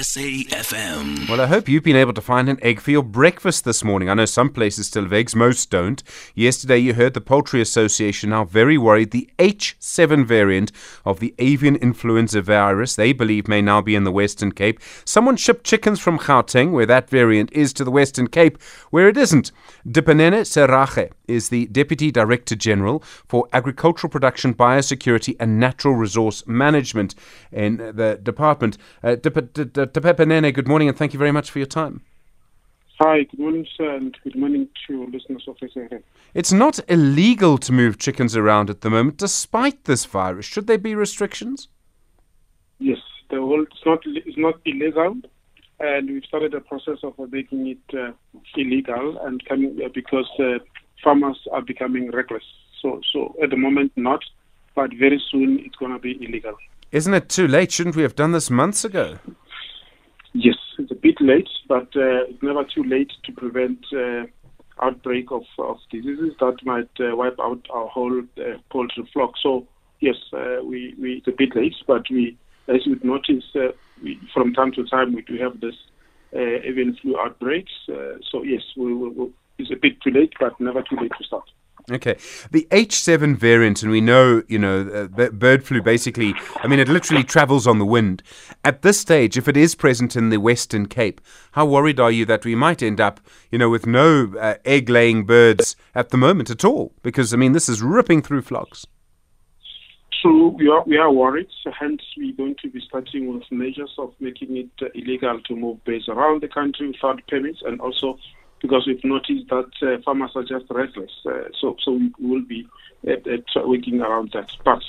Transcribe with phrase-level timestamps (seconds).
[0.00, 1.28] SAFM.
[1.28, 4.08] Well, I hope you've been able to find an egg for your breakfast this morning.
[4.08, 6.02] I know some places still have eggs, most don't.
[6.34, 10.72] Yesterday, you heard the Poultry Association now very worried the H7 variant
[11.04, 14.80] of the avian influenza virus they believe may now be in the Western Cape.
[15.04, 19.18] Someone shipped chickens from Gauteng, where that variant is, to the Western Cape, where it
[19.18, 19.52] isn't.
[19.86, 27.14] Dipanene Serage is the Deputy Director General for Agricultural Production, Biosecurity and Natural Resource Management
[27.52, 28.78] in the department.
[29.02, 32.02] Uh, Dip- D- D- Dipanene, good morning and thank you very much for your time.
[33.00, 36.02] Hi, good morning, sir, and good morning to listeners of SAFM.
[36.34, 40.44] It's not illegal to move chickens around at the moment, despite this virus.
[40.44, 41.68] Should there be restrictions?
[42.78, 42.98] Yes,
[43.30, 45.16] the whole it's not it's not illegal,
[45.80, 48.12] and we've started a process of making it uh,
[48.54, 50.58] illegal, and coming uh, because uh,
[51.02, 52.44] farmers are becoming reckless.
[52.82, 54.22] So, so at the moment not,
[54.74, 56.54] but very soon it's going to be illegal.
[56.92, 57.72] Isn't it too late?
[57.72, 59.18] Shouldn't we have done this months ago?
[60.32, 64.22] Yes, it's a bit late, but uh, it's never too late to prevent uh,
[64.86, 68.22] outbreak of, of diseases that might uh, wipe out our whole
[68.72, 69.32] poultry flock.
[69.42, 69.50] So
[70.00, 70.18] yes,
[70.70, 72.36] we, we it's a bit late, but we,
[72.68, 73.44] as you would notice,
[74.02, 75.78] we, from time to time we do have this
[76.32, 77.74] avian flu outbreaks.
[78.30, 79.24] So yes, we, we, we,
[79.58, 81.48] it's a bit too late, but never too late to start.
[81.90, 82.16] Okay,
[82.52, 86.88] the H7 variant, and we know, you know, uh, bird flu basically, I mean, it
[86.88, 88.22] literally travels on the wind.
[88.64, 91.20] At this stage, if it is present in the Western Cape,
[91.52, 94.88] how worried are you that we might end up, you know, with no uh, egg
[94.88, 96.92] laying birds at the moment at all?
[97.02, 98.86] Because, I mean, this is ripping through flocks.
[100.22, 101.48] So we are we are worried.
[101.78, 105.82] Hence, we're going to be starting with measures of making it uh, illegal to move
[105.84, 108.18] birds around the country without permits, and also
[108.60, 111.10] because we've noticed that uh, farmers are just restless.
[111.24, 112.66] Uh, so so we will be
[113.06, 114.50] uh, uh, working around that.
[114.64, 114.82] But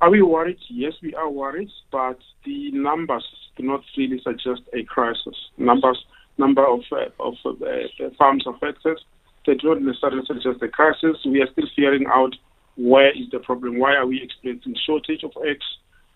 [0.00, 0.58] are we worried?
[0.68, 1.70] Yes, we are worried.
[1.90, 5.36] But the numbers do not really suggest a crisis.
[5.58, 6.04] Numbers
[6.38, 8.98] number of uh, of uh, farms affected
[9.46, 11.16] they do not necessarily suggest a crisis.
[11.24, 12.36] We are still figuring out
[12.76, 13.78] where is the problem?
[13.78, 15.64] Why are we experiencing shortage of eggs?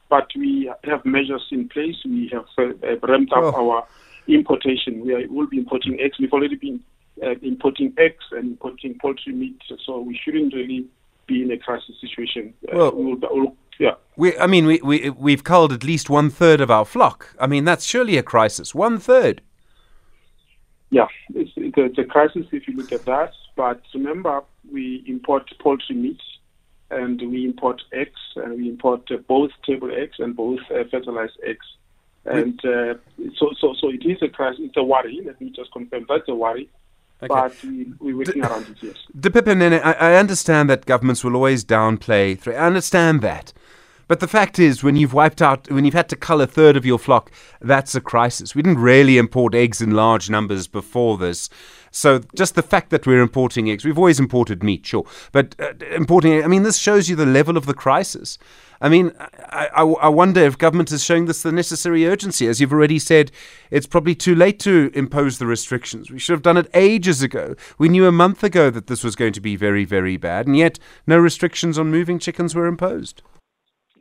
[0.08, 1.96] But we have measures in place.
[2.04, 3.70] We have uh, ramped up Oh.
[3.70, 3.86] our
[4.28, 5.00] importation.
[5.04, 6.18] We are, will be importing eggs.
[6.18, 6.80] We've already been
[7.22, 9.60] uh, importing eggs and importing poultry meat.
[9.84, 10.86] So we shouldn't really
[11.26, 12.54] be in a crisis situation.
[12.68, 13.94] Uh, Well- we'll, we'll, yeah.
[14.16, 17.34] We, I mean, we, we, we've culled at least one third of our flock.
[17.38, 18.74] I mean, that's surely a crisis.
[18.74, 19.42] One third.
[20.88, 23.32] Yeah, it's, it's, a, it's a crisis if you look at that.
[23.54, 26.20] But remember, we import poultry meat
[26.90, 31.38] and we import eggs and we import uh, both table eggs and both uh, fertilized
[31.44, 31.66] eggs.
[32.24, 32.94] And uh,
[33.36, 34.60] so, so, so it is a crisis.
[34.64, 35.20] It's a worry.
[35.24, 36.68] Let me just confirm that's a worry.
[37.22, 37.28] Okay.
[37.28, 38.96] But we, we're working around it, yes.
[39.18, 42.60] Dipepenene, I, I understand that governments will always downplay threat.
[42.60, 43.52] I understand that.
[44.08, 46.76] But the fact is, when you've wiped out, when you've had to cull a third
[46.76, 48.54] of your flock, that's a crisis.
[48.54, 51.48] We didn't really import eggs in large numbers before this.
[51.90, 55.06] So just the fact that we're importing eggs, we've always imported meat, sure.
[55.32, 58.38] But uh, importing, I mean, this shows you the level of the crisis.
[58.80, 62.46] I mean, I, I, I wonder if government is showing this the necessary urgency.
[62.46, 63.32] As you've already said,
[63.70, 66.10] it's probably too late to impose the restrictions.
[66.10, 67.56] We should have done it ages ago.
[67.78, 70.56] We knew a month ago that this was going to be very, very bad, and
[70.56, 73.22] yet no restrictions on moving chickens were imposed.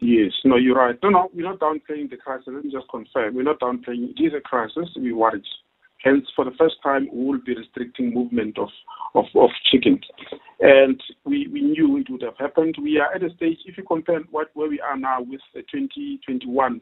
[0.05, 0.95] Yes, no, you're right.
[1.01, 2.45] No, no, we're not downplaying the crisis.
[2.53, 3.33] Let me just confirm.
[3.33, 4.11] We're not downplaying.
[4.11, 4.87] It is a crisis.
[4.95, 5.43] We worried.
[6.03, 8.69] Hence, for the first time, we will be restricting movement of,
[9.15, 10.05] of, of chickens.
[10.59, 12.75] And we, we knew it would have happened.
[12.79, 15.61] We are at a stage, if you compare what where we are now with the
[15.61, 16.81] 2021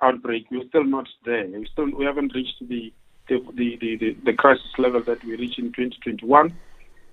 [0.00, 1.48] outbreak, we're still not there.
[1.48, 2.92] We still we haven't reached the
[3.28, 6.56] the, the, the, the, crisis level that we reached in 2021.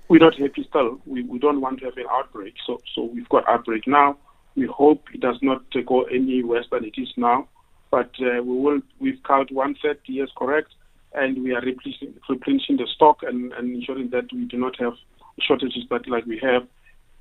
[0.08, 1.00] We're not happy still.
[1.06, 2.54] We, we don't want to have an outbreak.
[2.68, 4.18] So so we've got outbreak now.
[4.58, 7.48] We hope it does not go any worse than it is now.
[7.92, 8.82] But uh, we will.
[9.00, 10.00] We've count one third.
[10.08, 10.74] Yes, correct.
[11.14, 14.94] And we are replenishing, the stock and, and ensuring that we do not have
[15.40, 16.64] shortages that like we have.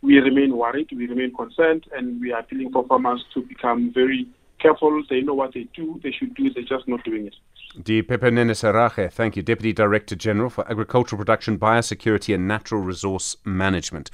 [0.03, 0.89] We remain worried.
[0.91, 4.27] We remain concerned, and we are appealing for farmers to become very
[4.59, 5.03] careful.
[5.09, 6.01] They know what they do.
[6.03, 6.47] They should do.
[6.47, 6.55] it.
[6.55, 7.35] They're just not doing it.
[7.83, 13.37] Di Pepinene Serage, thank you, Deputy Director General for Agricultural Production, Biosecurity and Natural Resource
[13.45, 14.11] Management.